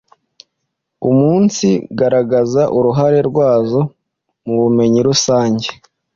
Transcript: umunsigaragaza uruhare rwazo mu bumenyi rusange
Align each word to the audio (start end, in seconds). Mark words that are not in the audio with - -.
umunsigaragaza 1.09 2.61
uruhare 2.77 3.19
rwazo 3.29 3.79
mu 4.45 4.55
bumenyi 4.61 4.99
rusange 5.07 5.67